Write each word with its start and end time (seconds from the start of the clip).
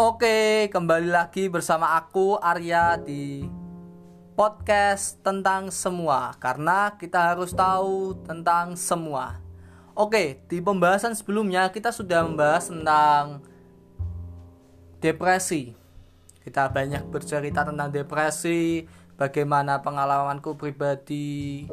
Oke, 0.00 0.72
kembali 0.72 1.12
lagi 1.12 1.52
bersama 1.52 1.92
aku 1.92 2.40
Arya 2.40 2.96
di 2.96 3.44
podcast 4.32 5.20
tentang 5.20 5.68
semua 5.68 6.32
karena 6.40 6.96
kita 6.96 7.20
harus 7.20 7.52
tahu 7.52 8.16
tentang 8.24 8.80
semua. 8.80 9.36
Oke, 9.92 10.40
di 10.48 10.64
pembahasan 10.64 11.12
sebelumnya 11.12 11.68
kita 11.68 11.92
sudah 11.92 12.24
membahas 12.24 12.72
tentang 12.72 13.44
depresi. 15.04 15.76
Kita 16.48 16.72
banyak 16.72 17.04
bercerita 17.12 17.68
tentang 17.68 17.92
depresi, 17.92 18.88
bagaimana 19.20 19.84
pengalamanku 19.84 20.56
pribadi 20.56 21.68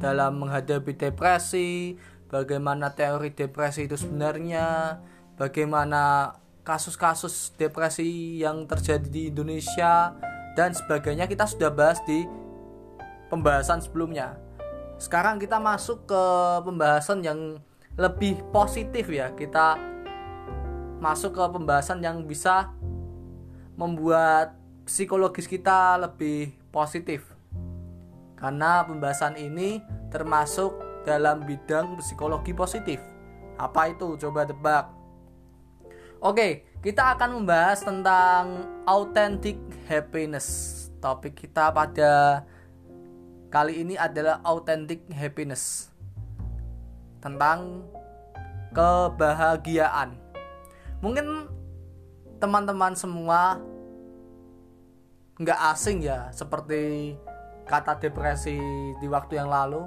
dalam 0.00 0.40
menghadapi 0.40 0.96
depresi, 0.96 2.00
bagaimana 2.32 2.96
teori 2.96 3.28
depresi 3.28 3.84
itu 3.84 4.00
sebenarnya, 4.00 4.96
bagaimana 5.36 6.32
kasus-kasus 6.68 7.56
depresi 7.56 8.44
yang 8.44 8.68
terjadi 8.68 9.08
di 9.08 9.22
Indonesia 9.32 10.12
dan 10.52 10.76
sebagainya 10.76 11.24
kita 11.24 11.48
sudah 11.48 11.72
bahas 11.72 11.96
di 12.04 12.28
pembahasan 13.32 13.80
sebelumnya. 13.80 14.36
Sekarang 15.00 15.40
kita 15.40 15.56
masuk 15.56 16.04
ke 16.04 16.24
pembahasan 16.68 17.24
yang 17.24 17.56
lebih 17.96 18.44
positif 18.52 19.08
ya. 19.08 19.32
Kita 19.32 19.80
masuk 21.00 21.40
ke 21.40 21.44
pembahasan 21.56 22.04
yang 22.04 22.20
bisa 22.28 22.68
membuat 23.78 24.58
psikologis 24.84 25.48
kita 25.48 25.96
lebih 25.96 26.52
positif. 26.68 27.24
Karena 28.36 28.84
pembahasan 28.84 29.40
ini 29.40 29.80
termasuk 30.12 30.74
dalam 31.08 31.48
bidang 31.48 31.96
psikologi 32.02 32.52
positif. 32.52 33.00
Apa 33.56 33.88
itu? 33.94 34.18
Coba 34.20 34.44
tebak. 34.44 34.97
Oke, 36.18 36.66
kita 36.82 37.14
akan 37.14 37.38
membahas 37.38 37.78
tentang 37.86 38.66
authentic 38.90 39.54
happiness. 39.86 40.74
Topik 40.98 41.46
kita 41.46 41.70
pada 41.70 42.42
kali 43.54 43.86
ini 43.86 43.94
adalah 43.94 44.42
authentic 44.42 45.06
happiness. 45.14 45.94
Tentang 47.22 47.86
kebahagiaan. 48.74 50.18
Mungkin 51.06 51.46
teman-teman 52.42 52.98
semua 52.98 53.62
nggak 55.38 55.60
asing 55.70 56.02
ya 56.02 56.34
seperti 56.34 57.14
kata 57.62 57.94
depresi 57.94 58.58
di 58.98 59.06
waktu 59.06 59.38
yang 59.38 59.46
lalu, 59.46 59.86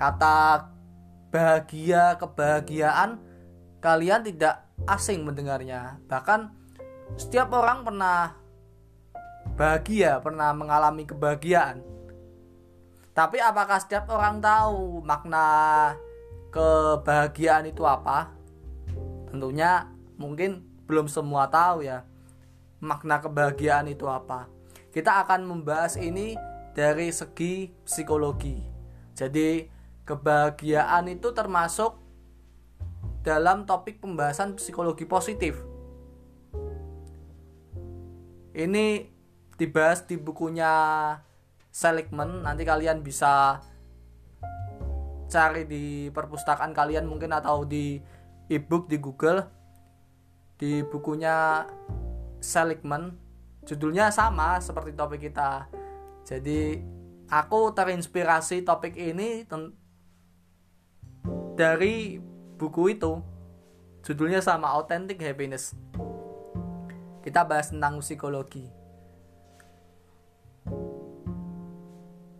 kata 0.00 0.72
bahagia, 1.28 2.16
kebahagiaan 2.16 3.25
kalian 3.86 4.26
tidak 4.26 4.66
asing 4.90 5.22
mendengarnya. 5.22 6.02
Bahkan 6.10 6.50
setiap 7.14 7.54
orang 7.54 7.86
pernah 7.86 8.34
bahagia, 9.54 10.18
pernah 10.18 10.50
mengalami 10.50 11.06
kebahagiaan. 11.06 11.86
Tapi 13.14 13.38
apakah 13.38 13.78
setiap 13.78 14.10
orang 14.10 14.42
tahu 14.42 15.06
makna 15.06 15.46
kebahagiaan 16.50 17.70
itu 17.70 17.86
apa? 17.86 18.34
Tentunya 19.30 19.86
mungkin 20.18 20.66
belum 20.90 21.06
semua 21.06 21.46
tahu 21.46 21.86
ya 21.86 22.02
makna 22.82 23.22
kebahagiaan 23.22 23.86
itu 23.86 24.10
apa. 24.10 24.50
Kita 24.90 25.22
akan 25.22 25.46
membahas 25.46 25.94
ini 25.94 26.34
dari 26.74 27.14
segi 27.14 27.70
psikologi. 27.86 28.60
Jadi 29.14 29.64
kebahagiaan 30.04 31.06
itu 31.08 31.32
termasuk 31.32 32.05
dalam 33.26 33.66
topik 33.66 33.98
pembahasan 33.98 34.54
psikologi 34.54 35.02
positif. 35.02 35.58
Ini 38.54 39.10
dibahas 39.58 40.06
di 40.06 40.14
bukunya 40.14 40.70
Seligman. 41.74 42.46
Nanti 42.46 42.62
kalian 42.62 43.02
bisa 43.02 43.58
cari 45.26 45.66
di 45.66 46.06
perpustakaan 46.14 46.70
kalian 46.70 47.10
mungkin 47.10 47.34
atau 47.34 47.66
di 47.66 47.98
ebook 48.46 48.86
di 48.86 49.02
Google. 49.02 49.42
Di 50.54 50.86
bukunya 50.86 51.66
Seligman. 52.38 53.10
Judulnya 53.66 54.14
sama 54.14 54.62
seperti 54.62 54.94
topik 54.94 55.26
kita. 55.26 55.66
Jadi 56.22 56.78
aku 57.26 57.74
terinspirasi 57.74 58.62
topik 58.62 58.94
ini 58.94 59.42
dari 61.58 62.22
buku 62.56 62.96
itu 62.96 63.20
judulnya 64.02 64.40
sama 64.40 64.72
Authentic 64.72 65.20
Happiness. 65.20 65.76
Kita 67.20 67.42
bahas 67.44 67.74
tentang 67.74 68.00
psikologi. 68.00 68.64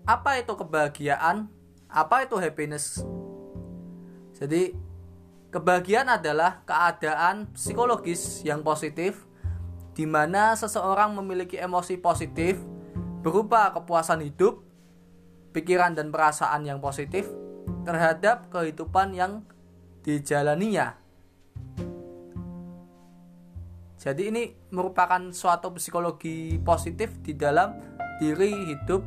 Apa 0.07 0.39
itu 0.39 0.55
kebahagiaan? 0.55 1.51
Apa 1.91 2.23
itu 2.23 2.39
happiness? 2.39 3.03
Jadi 4.39 4.71
kebahagiaan 5.51 6.07
adalah 6.15 6.63
keadaan 6.63 7.51
psikologis 7.51 8.47
yang 8.47 8.63
positif 8.63 9.27
di 9.99 10.07
mana 10.07 10.55
seseorang 10.55 11.11
memiliki 11.19 11.59
emosi 11.59 11.99
positif 11.99 12.55
berupa 13.27 13.75
kepuasan 13.75 14.23
hidup, 14.23 14.63
pikiran 15.51 15.99
dan 15.99 16.15
perasaan 16.15 16.63
yang 16.63 16.79
positif 16.79 17.27
terhadap 17.83 18.47
kehidupan 18.55 19.11
yang 19.11 19.43
dijalaninya. 20.07 20.95
Jadi 23.99 24.31
ini 24.31 24.55
merupakan 24.71 25.19
suatu 25.35 25.75
psikologi 25.75 26.63
positif 26.63 27.11
di 27.27 27.35
dalam 27.35 27.75
diri 28.23 28.55
hidup 28.71 29.03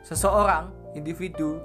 seseorang, 0.00 0.72
individu. 0.96 1.60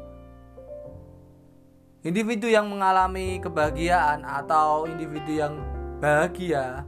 Individu 2.04 2.52
yang 2.52 2.68
mengalami 2.68 3.40
kebahagiaan 3.40 4.28
atau 4.28 4.84
individu 4.84 5.40
yang 5.40 5.64
bahagia 6.04 6.84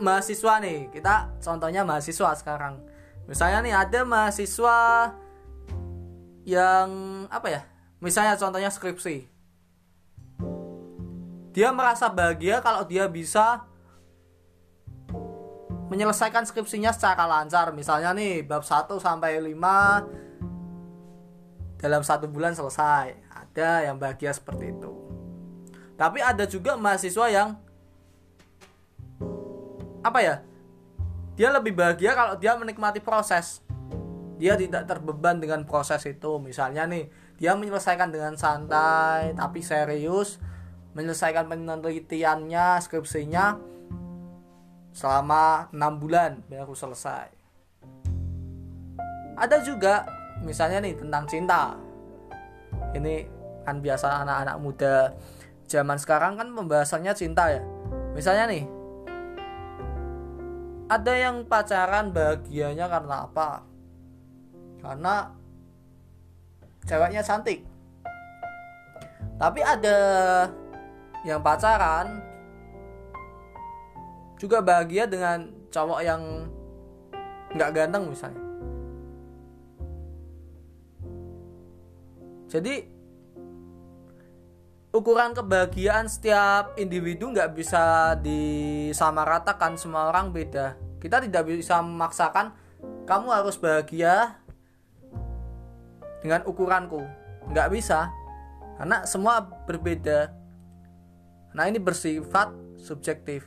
mahasiswa 0.02 0.58
nih. 0.58 0.90
Kita 0.90 1.38
contohnya 1.38 1.87
mahasiswa 1.87 2.34
sekarang. 2.34 2.82
Misalnya 3.31 3.58
nih 3.62 3.75
ada 3.78 4.00
mahasiswa 4.02 4.78
yang 6.43 6.90
apa 7.31 7.48
ya? 7.48 7.62
Misalnya 8.02 8.34
contohnya 8.34 8.66
skripsi 8.66 9.31
dia 11.52 11.69
merasa 11.69 12.08
bahagia 12.08 12.64
kalau 12.64 12.88
dia 12.88 13.04
bisa 13.04 13.69
menyelesaikan 15.93 16.49
skripsinya 16.49 16.88
secara 16.96 17.28
lancar. 17.28 17.69
Misalnya 17.76 18.16
nih 18.16 18.40
bab 18.40 18.64
1 18.64 18.88
sampai 18.96 19.37
5 19.37 19.52
dalam 21.76 22.00
satu 22.00 22.25
bulan 22.32 22.56
selesai. 22.56 23.12
Ada 23.28 23.93
yang 23.93 24.00
bahagia 24.00 24.32
seperti 24.32 24.72
itu. 24.72 24.96
Tapi 26.00 26.25
ada 26.25 26.49
juga 26.49 26.81
mahasiswa 26.81 27.28
yang 27.28 27.60
apa 30.02 30.19
ya 30.19 30.43
dia 31.37 31.52
lebih 31.52 31.76
bahagia 31.76 32.16
kalau 32.16 32.40
dia 32.40 32.56
menikmati 32.56 33.05
proses. 33.05 33.60
Dia 34.40 34.56
tidak 34.56 34.88
terbeban 34.88 35.37
dengan 35.38 35.69
proses 35.69 36.00
itu. 36.08 36.40
Misalnya 36.40 36.88
nih 36.88 37.12
dia 37.37 37.52
menyelesaikan 37.52 38.08
dengan 38.08 38.40
santai 38.40 39.37
tapi 39.37 39.60
serius 39.60 40.40
menyelesaikan 40.92 41.48
penelitiannya 41.48 42.80
skripsinya 42.84 43.56
selama 44.92 45.72
enam 45.72 45.96
bulan 45.96 46.44
baru 46.46 46.76
selesai. 46.76 47.32
Ada 49.40 49.64
juga 49.64 50.04
misalnya 50.44 50.84
nih 50.84 50.94
tentang 51.00 51.24
cinta. 51.24 51.72
Ini 52.92 53.24
kan 53.64 53.80
biasa 53.80 54.20
anak-anak 54.26 54.56
muda 54.60 54.94
zaman 55.64 55.96
sekarang 55.96 56.36
kan 56.36 56.52
pembahasannya 56.52 57.12
cinta 57.16 57.48
ya. 57.48 57.62
Misalnya 58.12 58.44
nih 58.52 58.64
ada 60.92 61.12
yang 61.16 61.48
pacaran 61.48 62.12
bahagianya 62.12 62.84
karena 62.84 63.24
apa? 63.24 63.64
Karena 64.84 65.32
ceweknya 66.84 67.24
cantik. 67.24 67.64
Tapi 69.40 69.60
ada 69.64 69.96
yang 71.22 71.38
pacaran 71.38 72.19
juga 74.38 74.58
bahagia 74.58 75.06
dengan 75.06 75.54
cowok 75.70 76.00
yang 76.02 76.50
nggak 77.54 77.70
ganteng 77.70 78.10
misalnya. 78.10 78.42
Jadi 82.50 82.84
ukuran 84.92 85.32
kebahagiaan 85.32 86.04
setiap 86.10 86.76
individu 86.76 87.32
nggak 87.32 87.54
bisa 87.56 88.12
disamaratakan 88.20 89.78
semua 89.80 90.10
orang 90.10 90.34
beda. 90.34 90.76
Kita 91.00 91.22
tidak 91.22 91.48
bisa 91.48 91.80
memaksakan 91.80 92.52
kamu 93.06 93.28
harus 93.30 93.56
bahagia 93.56 94.36
dengan 96.20 96.44
ukuranku. 96.44 97.00
Nggak 97.48 97.70
bisa 97.72 98.10
karena 98.76 99.06
semua 99.06 99.40
berbeda 99.64 100.41
Nah 101.52 101.69
ini 101.69 101.76
bersifat 101.76 102.52
subjektif. 102.81 103.44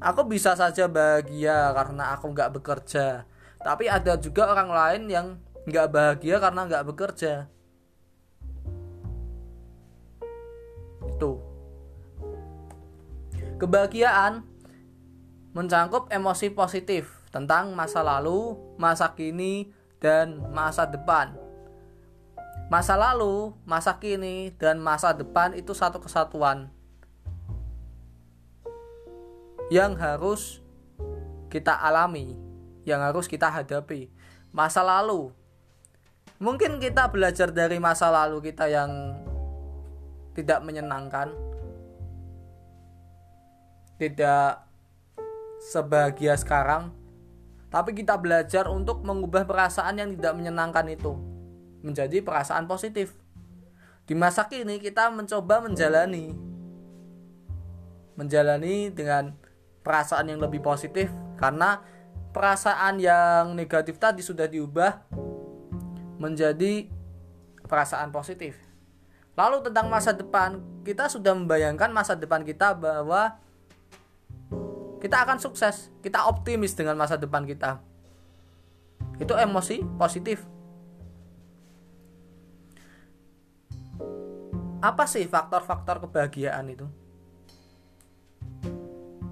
Aku 0.00 0.24
bisa 0.28 0.52
saja 0.56 0.88
bahagia 0.88 1.72
karena 1.72 2.12
aku 2.16 2.32
nggak 2.32 2.60
bekerja. 2.60 3.24
Tapi 3.60 3.88
ada 3.88 4.20
juga 4.20 4.52
orang 4.52 4.68
lain 4.68 5.02
yang 5.08 5.26
nggak 5.64 5.88
bahagia 5.88 6.36
karena 6.40 6.60
nggak 6.68 6.86
bekerja. 6.92 7.48
Itu. 11.08 11.40
Kebahagiaan 13.56 14.44
mencangkup 15.56 16.12
emosi 16.12 16.52
positif 16.52 17.08
tentang 17.32 17.72
masa 17.72 18.04
lalu, 18.04 18.58
masa 18.76 19.14
kini, 19.14 19.72
dan 20.02 20.36
masa 20.52 20.84
depan 20.84 21.43
Masa 22.74 22.98
lalu, 22.98 23.54
masa 23.62 24.02
kini, 24.02 24.50
dan 24.58 24.82
masa 24.82 25.14
depan 25.14 25.54
itu 25.54 25.70
satu 25.70 26.02
kesatuan. 26.02 26.66
Yang 29.70 29.92
harus 30.02 30.42
kita 31.54 31.70
alami, 31.70 32.34
yang 32.82 32.98
harus 32.98 33.30
kita 33.30 33.46
hadapi. 33.46 34.10
Masa 34.50 34.82
lalu, 34.82 35.30
mungkin 36.42 36.82
kita 36.82 37.06
belajar 37.14 37.54
dari 37.54 37.78
masa 37.78 38.10
lalu 38.10 38.42
kita 38.50 38.66
yang 38.66 39.22
tidak 40.34 40.58
menyenangkan, 40.66 41.30
tidak 44.02 44.66
sebahagia 45.70 46.34
sekarang, 46.34 46.90
tapi 47.70 47.94
kita 47.94 48.18
belajar 48.18 48.66
untuk 48.66 49.06
mengubah 49.06 49.46
perasaan 49.46 49.94
yang 49.94 50.10
tidak 50.18 50.34
menyenangkan 50.34 50.90
itu 50.90 51.33
menjadi 51.84 52.24
perasaan 52.24 52.64
positif. 52.64 53.12
Di 54.08 54.16
masa 54.16 54.48
kini 54.48 54.80
kita 54.80 55.12
mencoba 55.12 55.60
menjalani 55.60 56.32
menjalani 58.16 58.88
dengan 58.88 59.36
perasaan 59.84 60.32
yang 60.32 60.40
lebih 60.40 60.64
positif 60.64 61.12
karena 61.36 61.82
perasaan 62.32 62.98
yang 62.98 63.52
negatif 63.52 64.00
tadi 64.00 64.24
sudah 64.24 64.48
diubah 64.48 65.04
menjadi 66.18 66.88
perasaan 67.68 68.08
positif. 68.08 68.56
Lalu 69.34 69.66
tentang 69.66 69.90
masa 69.90 70.14
depan, 70.14 70.62
kita 70.86 71.10
sudah 71.10 71.34
membayangkan 71.34 71.90
masa 71.90 72.14
depan 72.14 72.46
kita 72.46 72.70
bahwa 72.78 73.34
kita 75.02 75.26
akan 75.26 75.42
sukses, 75.42 75.90
kita 76.00 76.22
optimis 76.30 76.78
dengan 76.78 76.94
masa 76.94 77.18
depan 77.18 77.42
kita. 77.42 77.82
Itu 79.18 79.34
emosi 79.34 79.82
positif. 79.98 80.53
Apa 84.84 85.08
sih 85.08 85.24
faktor-faktor 85.24 86.04
kebahagiaan 86.04 86.68
itu? 86.68 86.84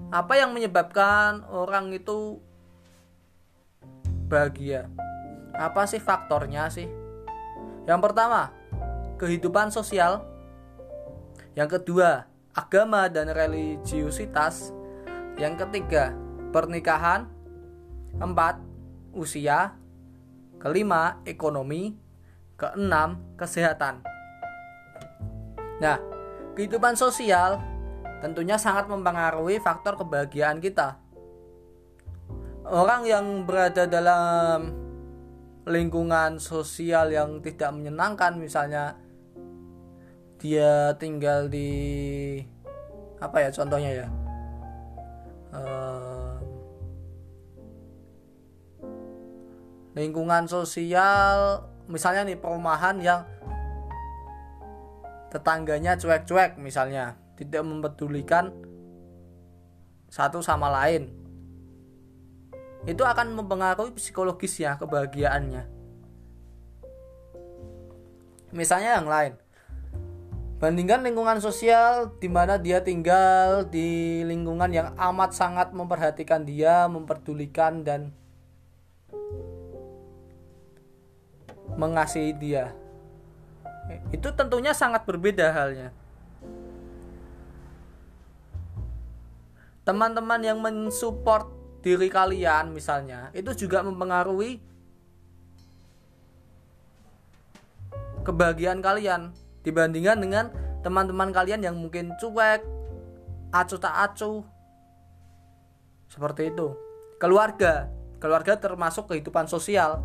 Apa 0.09 0.33
yang 0.41 0.49
menyebabkan 0.49 1.45
orang 1.45 1.93
itu 1.93 2.41
bahagia? 4.25 4.89
Apa 5.53 5.85
sih 5.85 6.01
faktornya 6.01 6.73
sih? 6.73 6.89
Yang 7.85 7.99
pertama, 8.01 8.49
kehidupan 9.21 9.69
sosial. 9.69 10.25
Yang 11.53 11.77
kedua, 11.77 12.25
agama 12.57 13.05
dan 13.05 13.29
religiusitas. 13.29 14.73
Yang 15.37 15.69
ketiga, 15.69 16.17
pernikahan. 16.49 17.29
Empat, 18.17 18.57
usia. 19.13 19.77
Kelima, 20.57 21.21
ekonomi. 21.29 21.93
Keenam, 22.57 23.21
kesehatan. 23.37 24.12
Nah, 25.81 25.97
kehidupan 26.53 26.93
sosial 26.93 27.57
tentunya 28.21 28.55
sangat 28.59 28.85
mempengaruhi 28.87 29.57
faktor 29.59 29.97
kebahagiaan 29.97 30.61
kita. 30.61 30.99
Orang 32.63 33.03
yang 33.03 33.43
berada 33.43 33.83
dalam 33.83 34.83
lingkungan 35.63 36.39
sosial 36.39 37.11
yang 37.11 37.39
tidak 37.39 37.71
menyenangkan 37.71 38.35
misalnya 38.35 38.99
dia 40.43 40.91
tinggal 40.99 41.47
di 41.47 41.71
apa 43.23 43.47
ya 43.47 43.49
contohnya 43.55 43.91
ya 44.03 44.07
uh, 45.55 46.35
lingkungan 49.95 50.43
sosial 50.51 51.63
misalnya 51.87 52.27
nih 52.27 52.35
perumahan 52.35 52.99
yang 52.99 53.23
tetangganya 55.33 55.97
cuek-cuek 55.97 56.61
misalnya 56.61 57.17
tidak 57.33 57.65
mempedulikan 57.65 58.53
satu 60.13 60.45
sama 60.45 60.69
lain. 60.69 61.09
Itu 62.85 63.01
akan 63.01 63.33
mempengaruhi 63.33 63.97
psikologisnya 63.97 64.77
kebahagiaannya. 64.77 65.63
Misalnya 68.53 69.01
yang 69.01 69.09
lain. 69.09 69.33
Bandingkan 70.61 71.01
lingkungan 71.01 71.41
sosial 71.41 72.13
di 72.21 72.29
mana 72.29 72.61
dia 72.61 72.79
tinggal 72.85 73.67
di 73.67 74.21
lingkungan 74.23 74.69
yang 74.71 74.93
amat 74.95 75.35
sangat 75.35 75.73
memperhatikan 75.75 76.45
dia 76.45 76.87
memperdulikan 76.87 77.83
dan 77.83 78.15
mengasihi 81.73 82.31
dia 82.37 82.71
itu 84.13 84.27
tentunya 84.31 84.71
sangat 84.71 85.03
berbeda 85.03 85.51
halnya. 85.51 85.89
Teman-teman 89.83 90.39
yang 90.39 90.63
mensupport 90.63 91.51
diri 91.83 92.07
kalian 92.07 92.71
misalnya, 92.71 93.27
itu 93.35 93.67
juga 93.67 93.83
mempengaruhi 93.83 94.63
kebahagiaan 98.23 98.79
kalian 98.79 99.35
dibandingkan 99.67 100.17
dengan 100.23 100.45
teman-teman 100.79 101.35
kalian 101.35 101.59
yang 101.59 101.75
mungkin 101.75 102.15
cuek, 102.15 102.63
acuh 103.51 103.79
tak 103.79 103.95
acuh. 104.07 104.47
Seperti 106.07 106.55
itu. 106.55 106.71
Keluarga, 107.19 107.91
keluarga 108.23 108.55
termasuk 108.55 109.11
kehidupan 109.11 109.51
sosial. 109.51 109.99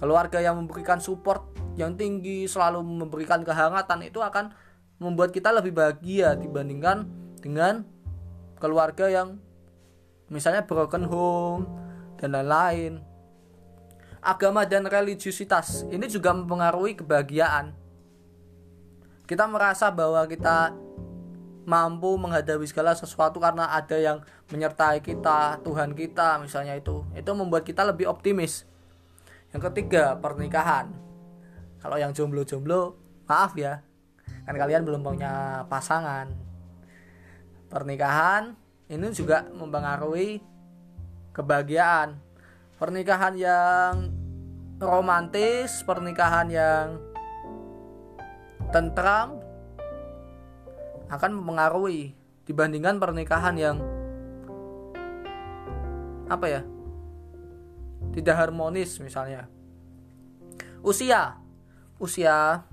Keluarga 0.00 0.40
yang 0.40 0.56
memberikan 0.56 0.98
support 0.98 1.44
yang 1.76 1.96
tinggi 1.96 2.44
selalu 2.44 2.84
memberikan 2.84 3.40
kehangatan 3.40 4.04
itu 4.04 4.20
akan 4.20 4.52
membuat 5.00 5.32
kita 5.32 5.50
lebih 5.50 5.72
bahagia 5.72 6.36
dibandingkan 6.36 7.08
dengan 7.40 7.82
keluarga 8.60 9.08
yang 9.10 9.40
misalnya 10.30 10.62
broken 10.62 11.08
home 11.08 11.64
dan 12.20 12.36
lain-lain 12.38 13.02
agama 14.22 14.62
dan 14.62 14.86
religiusitas 14.86 15.82
ini 15.90 16.06
juga 16.06 16.30
mempengaruhi 16.30 16.94
kebahagiaan 16.94 17.74
kita 19.26 19.48
merasa 19.50 19.90
bahwa 19.90 20.22
kita 20.28 20.76
mampu 21.62 22.18
menghadapi 22.18 22.66
segala 22.66 22.94
sesuatu 22.94 23.38
karena 23.38 23.70
ada 23.70 23.94
yang 23.94 24.18
menyertai 24.50 24.98
kita, 24.98 25.62
Tuhan 25.62 25.94
kita 25.94 26.42
misalnya 26.42 26.74
itu. 26.74 27.06
Itu 27.14 27.32
membuat 27.38 27.62
kita 27.62 27.86
lebih 27.86 28.10
optimis. 28.10 28.66
Yang 29.54 29.70
ketiga, 29.70 30.18
pernikahan. 30.18 30.90
Kalau 31.82 31.98
yang 31.98 32.14
jomblo-jomblo, 32.14 32.94
maaf 33.26 33.58
ya. 33.58 33.82
Kan 34.46 34.54
kalian 34.54 34.86
belum 34.86 35.02
punya 35.02 35.66
pasangan. 35.66 36.30
Pernikahan 37.66 38.54
ini 38.86 39.10
juga 39.10 39.50
mempengaruhi 39.50 40.38
kebahagiaan. 41.34 42.14
Pernikahan 42.78 43.34
yang 43.34 44.14
romantis, 44.78 45.82
pernikahan 45.82 46.46
yang 46.50 46.86
tentram 48.70 49.42
akan 51.12 51.30
mempengaruhi 51.36 52.16
dibandingkan 52.48 52.96
pernikahan 52.96 53.54
yang 53.54 53.76
apa 56.26 56.46
ya 56.48 56.62
tidak 58.16 58.36
harmonis 58.40 58.96
misalnya 59.04 59.44
usia 60.80 61.41
usia 61.96 62.64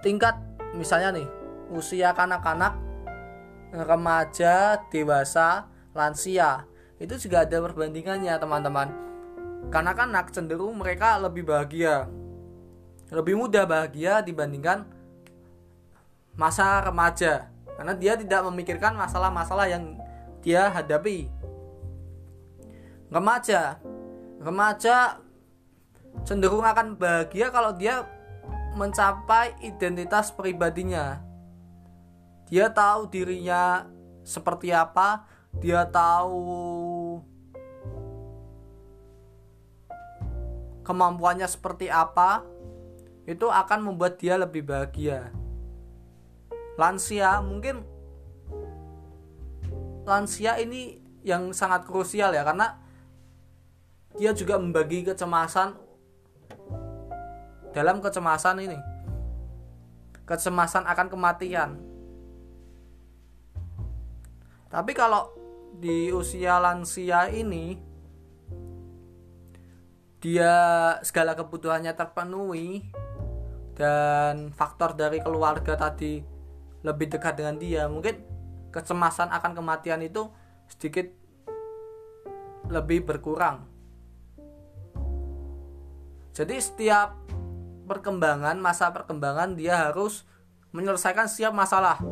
tingkat 0.00 0.38
misalnya 0.74 1.20
nih 1.20 1.28
usia 1.74 2.14
kanak-kanak 2.14 2.78
remaja 3.74 4.80
dewasa 4.88 5.66
lansia. 5.92 6.64
Itu 6.96 7.18
juga 7.20 7.44
ada 7.44 7.60
perbandingannya 7.60 8.32
teman-teman. 8.40 8.88
Kanak-kanak 9.68 10.30
cenderung 10.30 10.78
mereka 10.78 11.18
lebih 11.18 11.44
bahagia 11.44 12.06
lebih 13.06 13.38
mudah 13.38 13.62
bahagia 13.62 14.18
dibandingkan 14.22 14.82
masa 16.34 16.82
remaja. 16.82 17.50
Karena 17.76 17.92
dia 17.94 18.16
tidak 18.16 18.40
memikirkan 18.50 18.96
masalah-masalah 18.96 19.68
yang 19.70 19.94
dia 20.42 20.66
hadapi. 20.72 21.30
Remaja 23.12 23.78
remaja 24.42 25.22
cenderung 26.24 26.64
akan 26.64 26.96
bahagia 26.96 27.50
kalau 27.50 27.74
dia 27.74 28.06
mencapai 28.78 29.56
identitas 29.60 30.30
pribadinya 30.30 31.20
dia 32.46 32.70
tahu 32.70 33.10
dirinya 33.10 33.90
seperti 34.22 34.70
apa 34.70 35.26
dia 35.58 35.82
tahu 35.88 37.18
kemampuannya 40.86 41.50
seperti 41.50 41.90
apa 41.90 42.46
itu 43.26 43.50
akan 43.50 43.90
membuat 43.90 44.22
dia 44.22 44.38
lebih 44.38 44.62
bahagia. 44.62 45.34
Lansia 46.78 47.42
mungkin 47.42 47.82
lansia 50.06 50.62
ini 50.62 51.02
yang 51.26 51.50
sangat 51.50 51.82
krusial 51.82 52.30
ya 52.30 52.46
karena 52.46 52.78
dia 54.14 54.30
juga 54.30 54.54
membagi 54.62 55.02
kecemasan 55.02 55.74
dalam 57.76 58.00
kecemasan 58.00 58.64
ini. 58.64 58.80
Kecemasan 60.24 60.88
akan 60.88 61.06
kematian. 61.12 61.76
Tapi 64.72 64.96
kalau 64.96 65.28
di 65.76 66.08
usia 66.08 66.56
lansia 66.56 67.28
ini 67.28 67.76
dia 70.24 70.56
segala 71.04 71.36
kebutuhannya 71.36 71.92
terpenuhi 71.92 72.80
dan 73.76 74.50
faktor 74.56 74.96
dari 74.96 75.20
keluarga 75.20 75.76
tadi 75.76 76.24
lebih 76.80 77.12
dekat 77.12 77.36
dengan 77.36 77.60
dia 77.60 77.84
mungkin 77.92 78.24
kecemasan 78.72 79.28
akan 79.28 79.52
kematian 79.52 80.00
itu 80.00 80.32
sedikit 80.66 81.12
lebih 82.72 83.04
berkurang 83.04 83.68
jadi 86.32 86.56
setiap 86.56 87.14
perkembangan 87.86 88.58
masa 88.58 88.90
perkembangan 88.90 89.54
dia 89.54 89.88
harus 89.88 90.26
menyelesaikan 90.74 91.30
setiap 91.30 91.54
masalah 91.54 92.02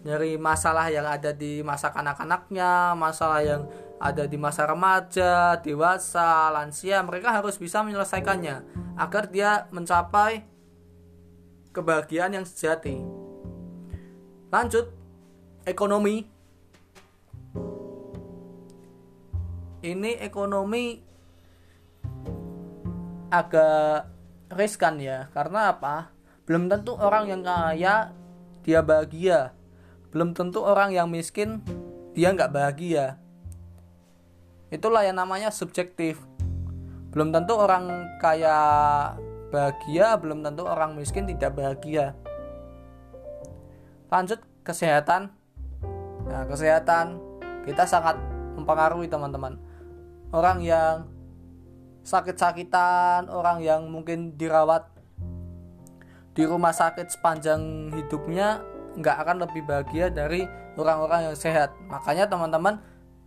dari 0.00 0.40
masalah 0.40 0.88
yang 0.88 1.04
ada 1.04 1.32
di 1.32 1.60
masa 1.60 1.92
kanak-kanaknya 1.92 2.96
masalah 2.96 3.40
yang 3.44 3.68
ada 4.00 4.24
di 4.24 4.40
masa 4.40 4.64
remaja, 4.64 5.60
dewasa, 5.60 6.48
lansia, 6.48 7.04
mereka 7.04 7.36
harus 7.36 7.60
bisa 7.60 7.84
menyelesaikannya 7.84 8.64
agar 8.96 9.28
dia 9.28 9.68
mencapai 9.68 10.48
kebahagiaan 11.76 12.40
yang 12.40 12.48
sejati. 12.48 12.96
Lanjut, 14.48 14.88
ekonomi. 15.68 16.24
Ini 19.84 20.20
ekonomi 20.24 21.00
agak 23.28 24.19
riskan 24.50 24.98
ya, 24.98 25.30
karena 25.32 25.74
apa? 25.74 26.10
Belum 26.44 26.66
tentu 26.66 26.98
orang 26.98 27.30
yang 27.30 27.42
kaya 27.46 28.10
dia 28.66 28.80
bahagia. 28.82 29.54
Belum 30.10 30.34
tentu 30.34 30.66
orang 30.66 30.90
yang 30.90 31.06
miskin 31.06 31.62
dia 32.14 32.34
nggak 32.34 32.50
bahagia. 32.50 33.16
Itulah 34.70 35.06
yang 35.06 35.18
namanya 35.18 35.50
subjektif. 35.50 36.18
Belum 37.10 37.34
tentu 37.34 37.58
orang 37.58 38.06
kaya 38.22 38.54
bahagia 39.50 40.14
belum 40.14 40.46
tentu 40.46 40.62
orang 40.62 40.94
miskin 40.94 41.26
tidak 41.26 41.58
bahagia. 41.58 42.14
Lanjut 44.10 44.38
kesehatan. 44.62 45.34
Nah 46.30 46.46
kesehatan 46.46 47.18
kita 47.66 47.82
sangat 47.82 48.14
mempengaruhi 48.54 49.10
teman-teman. 49.10 49.58
Orang 50.30 50.62
yang 50.62 51.09
sakit-sakitan 52.04 53.28
orang 53.28 53.60
yang 53.60 53.86
mungkin 53.88 54.36
dirawat 54.38 54.88
di 56.32 56.46
rumah 56.46 56.72
sakit 56.72 57.10
sepanjang 57.10 57.92
hidupnya 57.92 58.62
nggak 58.96 59.16
akan 59.26 59.36
lebih 59.44 59.62
bahagia 59.66 60.08
dari 60.10 60.46
orang-orang 60.78 61.30
yang 61.30 61.36
sehat. 61.36 61.74
Makanya 61.86 62.26
teman-teman 62.26 62.80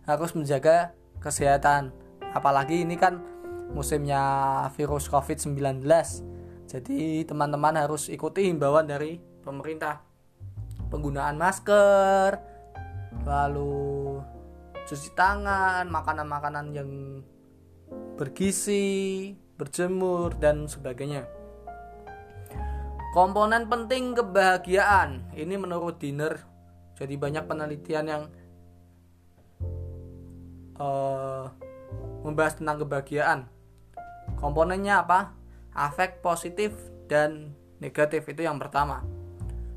harus 0.04 0.34
menjaga 0.36 0.92
kesehatan. 1.20 1.94
Apalagi 2.34 2.82
ini 2.82 2.98
kan 2.98 3.22
musimnya 3.72 4.20
virus 4.76 5.08
COVID-19 5.08 5.84
jadi 6.64 7.22
teman-teman 7.28 7.76
harus 7.76 8.08
ikuti 8.08 8.48
himbauan 8.48 8.88
dari 8.88 9.20
pemerintah. 9.44 10.00
Penggunaan 10.88 11.36
masker 11.36 12.40
lalu 13.24 14.18
cuci 14.84 15.14
tangan 15.16 15.88
makanan-makanan 15.88 16.66
yang 16.74 16.90
bergizi 18.14 19.34
berjemur 19.58 20.34
dan 20.38 20.66
sebagainya 20.70 21.26
komponen 23.14 23.66
penting 23.66 24.14
kebahagiaan 24.14 25.26
ini 25.34 25.54
menurut 25.58 25.98
Dinner 25.98 26.54
jadi 26.94 27.14
banyak 27.18 27.44
penelitian 27.50 28.06
yang 28.06 28.22
uh, 30.78 31.50
membahas 32.22 32.58
tentang 32.58 32.82
kebahagiaan. 32.82 33.40
Komponennya 34.38 35.04
apa? 35.04 35.34
Afek 35.74 36.22
positif 36.22 36.72
dan 37.10 37.52
negatif 37.82 38.24
itu 38.30 38.46
yang 38.46 38.56
pertama. 38.56 39.02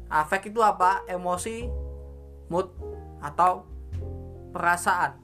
Afek 0.07 0.53
itu 0.53 0.63
apa? 0.63 1.03
Emosi, 1.09 1.67
mood 2.47 2.71
atau 3.19 3.67
perasaan. 4.53 5.19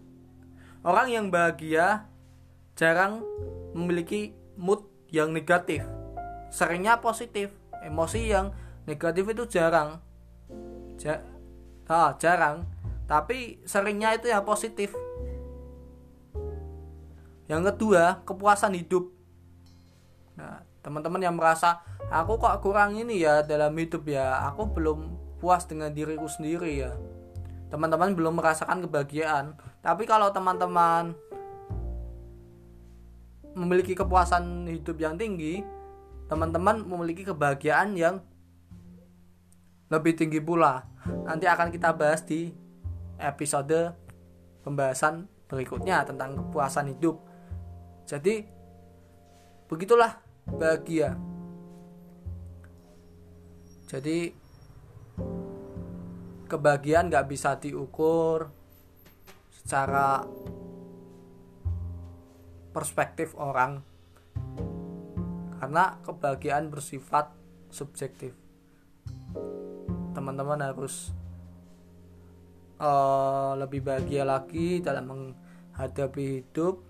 Orang 0.84 1.08
yang 1.08 1.32
bahagia 1.32 2.10
jarang 2.74 3.26
memiliki 3.74 4.34
mood 4.58 4.86
yang 5.10 5.34
negatif. 5.34 5.86
Seringnya 6.54 7.02
positif. 7.02 7.54
Emosi 7.84 8.32
yang 8.32 8.56
negatif 8.88 9.28
itu 9.28 9.44
jarang. 9.50 10.00
Ja 11.02 11.20
ah, 11.90 12.16
jarang. 12.16 12.70
Tapi 13.10 13.60
seringnya 13.68 14.16
itu 14.16 14.32
yang 14.32 14.48
positif 14.48 14.96
yang 17.52 17.64
kedua 17.64 18.24
kepuasan 18.24 18.76
hidup 18.78 19.12
nah 20.34 20.64
teman-teman 20.82 21.22
yang 21.22 21.36
merasa 21.36 21.84
aku 22.10 22.40
kok 22.40 22.60
kurang 22.64 22.98
ini 22.98 23.22
ya 23.22 23.44
dalam 23.44 23.76
hidup 23.78 24.08
ya 24.08 24.42
aku 24.50 24.74
belum 24.74 25.00
puas 25.38 25.68
dengan 25.68 25.92
diriku 25.92 26.26
sendiri 26.28 26.88
ya 26.88 26.92
teman-teman 27.70 28.16
belum 28.16 28.40
merasakan 28.40 28.88
kebahagiaan 28.88 29.54
tapi 29.84 30.08
kalau 30.08 30.32
teman-teman 30.32 31.14
memiliki 33.54 33.94
kepuasan 33.94 34.66
hidup 34.70 34.98
yang 34.98 35.18
tinggi 35.18 35.62
teman-teman 36.28 36.82
memiliki 36.82 37.28
kebahagiaan 37.28 37.94
yang 37.94 38.24
lebih 39.94 40.18
tinggi 40.18 40.42
pula 40.42 40.82
nanti 41.28 41.46
akan 41.46 41.70
kita 41.70 41.94
bahas 41.94 42.26
di 42.26 42.50
episode 43.22 43.94
pembahasan 44.64 45.28
berikutnya 45.52 46.02
tentang 46.08 46.40
kepuasan 46.40 46.90
hidup. 46.96 47.22
Jadi 48.10 48.42
begitulah 49.70 50.18
bahagia. 50.50 51.14
Jadi 53.86 54.34
kebahagiaan 56.50 57.14
nggak 57.14 57.28
bisa 57.30 57.54
diukur 57.62 58.50
secara 59.54 60.26
perspektif 62.74 63.38
orang. 63.38 63.86
Karena 65.62 65.96
kebahagiaan 66.04 66.68
bersifat 66.68 67.32
subjektif. 67.72 68.36
Teman-teman 70.12 70.60
harus 70.60 71.14
uh, 72.82 73.56
lebih 73.56 73.86
bahagia 73.86 74.28
lagi 74.28 74.84
dalam 74.84 75.08
menghadapi 75.08 76.44
hidup. 76.44 76.82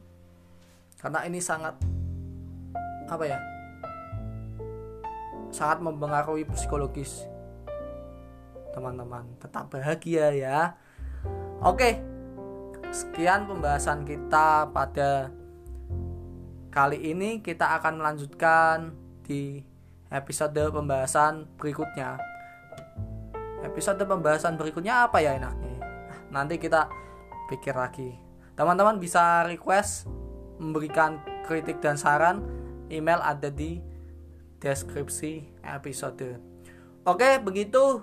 Karena 0.98 1.28
ini 1.28 1.44
sangat 1.44 1.76
apa 3.04 3.28
ya 3.28 3.40
sangat 5.54 5.84
mempengaruhi 5.86 6.50
psikologis 6.50 7.28
teman-teman. 8.74 9.28
Tetap 9.38 9.70
bahagia 9.70 10.34
ya. 10.34 10.74
Oke 11.62 12.14
sekian 12.94 13.50
pembahasan 13.50 14.06
kita 14.06 14.70
pada 14.70 15.34
kali 16.74 17.14
ini 17.14 17.46
kita 17.46 17.78
akan 17.78 18.02
melanjutkan 18.02 18.98
di 19.22 19.62
episode 20.10 20.58
pembahasan 20.74 21.46
berikutnya. 21.62 22.18
Episode 23.62 24.02
pembahasan 24.10 24.58
berikutnya 24.58 25.06
apa 25.06 25.22
ya 25.22 25.38
enaknya? 25.38 25.78
Nanti 26.34 26.58
kita 26.58 26.90
pikir 27.46 27.78
lagi. 27.78 28.18
Teman-teman 28.58 28.98
bisa 28.98 29.46
request 29.46 30.10
memberikan 30.58 31.22
kritik 31.46 31.78
dan 31.78 31.94
saran 31.94 32.42
email 32.90 33.22
ada 33.22 33.54
di 33.54 33.78
deskripsi 34.58 35.62
episode. 35.62 36.42
Oke 37.06 37.38
begitu. 37.38 38.02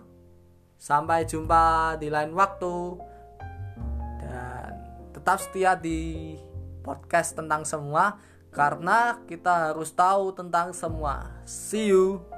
Sampai 0.78 1.26
jumpa 1.26 1.98
di 1.98 2.06
lain 2.06 2.30
waktu. 2.38 3.02
Dan 4.22 4.70
tetap 5.10 5.42
setia 5.42 5.74
di 5.74 6.38
podcast 6.86 7.34
tentang 7.34 7.66
semua 7.66 8.30
karena 8.50 9.22
kita 9.26 9.70
harus 9.70 9.94
tahu 9.94 10.34
tentang 10.34 10.74
semua. 10.74 11.42
See 11.46 11.90
you. 11.90 12.29